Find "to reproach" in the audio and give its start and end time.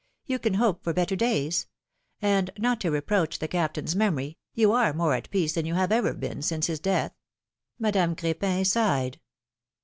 2.81-3.37